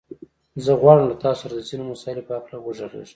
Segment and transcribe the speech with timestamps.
[0.63, 3.03] زه غواړم له تاسو سره د ځينو مسايلو په هکله وغږېږم.